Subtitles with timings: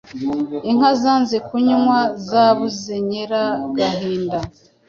[0.69, 4.39] Inka zanze kunywa zabuze Nyiragahinda,